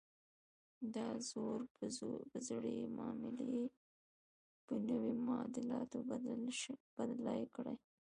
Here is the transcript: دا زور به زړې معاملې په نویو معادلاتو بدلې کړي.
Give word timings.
دا 0.95 1.07
زور 1.29 1.59
به 2.31 2.37
زړې 2.47 2.77
معاملې 2.97 3.59
په 4.65 4.73
نویو 4.87 5.13
معادلاتو 5.27 5.97
بدلې 6.97 7.43
کړي. 7.55 7.75